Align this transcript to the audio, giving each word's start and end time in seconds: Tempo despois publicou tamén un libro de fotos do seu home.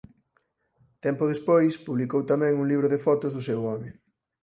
Tempo 1.05 1.23
despois 1.33 1.81
publicou 1.87 2.21
tamén 2.31 2.53
un 2.61 2.65
libro 2.71 2.87
de 2.93 3.03
fotos 3.05 3.31
do 3.33 3.45
seu 3.47 3.59
home. 3.67 3.89